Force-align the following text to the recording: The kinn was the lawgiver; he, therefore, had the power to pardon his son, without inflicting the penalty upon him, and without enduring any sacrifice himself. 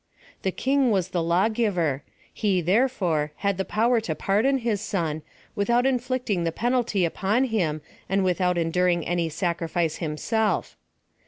The 0.41 0.49
kinn 0.51 0.89
was 0.89 1.09
the 1.09 1.21
lawgiver; 1.21 2.01
he, 2.33 2.59
therefore, 2.59 3.33
had 3.45 3.59
the 3.59 3.63
power 3.65 4.01
to 4.01 4.15
pardon 4.15 4.57
his 4.57 4.81
son, 4.81 5.21
without 5.55 5.85
inflicting 5.85 6.43
the 6.43 6.51
penalty 6.51 7.05
upon 7.05 7.43
him, 7.43 7.81
and 8.09 8.23
without 8.23 8.57
enduring 8.57 9.05
any 9.05 9.29
sacrifice 9.29 9.97
himself. 9.97 10.75